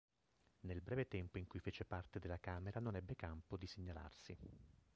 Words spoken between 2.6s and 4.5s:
non ebbe campo di segnalarsi.